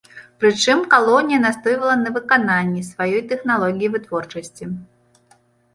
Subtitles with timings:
[0.43, 4.63] Прычым калонія настойвала на выкананні сваёй тэхналогіі вытворчасці.